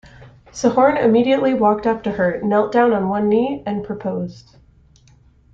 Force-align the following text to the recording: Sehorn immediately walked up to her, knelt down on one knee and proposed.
Sehorn 0.47 0.97
immediately 0.99 1.53
walked 1.53 1.85
up 1.85 2.01
to 2.01 2.11
her, 2.13 2.41
knelt 2.41 2.71
down 2.71 2.91
on 2.91 3.07
one 3.07 3.29
knee 3.29 3.61
and 3.67 3.83
proposed. 3.85 4.57